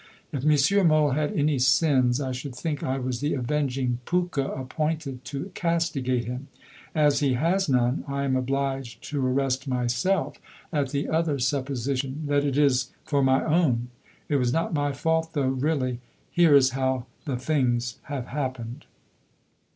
If 0.31 0.43
M. 0.43 0.87
Mohl 0.87 1.11
had 1.11 1.31
any 1.33 1.59
sins, 1.59 2.19
I 2.19 2.31
should 2.31 2.55
think 2.55 2.81
I 2.81 2.97
was 2.97 3.19
the 3.19 3.35
avenging 3.35 3.99
Phooka 4.07 4.45
appointed 4.59 5.23
to 5.25 5.51
castigate 5.53 6.25
him 6.25 6.47
as 6.95 7.19
he 7.19 7.33
has 7.33 7.69
none, 7.69 8.03
I 8.07 8.23
am 8.23 8.35
obliged 8.35 9.03
to 9.11 9.23
arrest 9.23 9.67
myself 9.67 10.37
at 10.73 10.89
the 10.89 11.07
other 11.07 11.37
supposition 11.37 12.23
that 12.25 12.43
it 12.43 12.57
is 12.57 12.91
for 13.03 13.21
my 13.21 13.45
own. 13.45 13.89
It 14.27 14.37
was 14.37 14.51
not 14.51 14.73
my 14.73 14.91
fault 14.91 15.33
though 15.33 15.49
really. 15.49 15.99
Here 16.31 16.55
is 16.55 16.71
how 16.71 17.05
the 17.25 17.37
things 17.37 17.99
have 18.05 18.25
happened.... 18.25 18.87